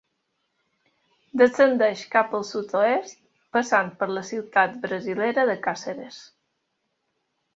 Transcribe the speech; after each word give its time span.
Descendeix 1.41 2.01
cap 2.15 2.33
al 2.37 2.45
sud-oest, 2.53 3.21
passant 3.57 3.93
per 4.01 4.09
la 4.15 4.23
ciutat 4.31 4.75
brasilera 4.87 5.47
de 5.53 5.59
Càceres. 5.67 6.19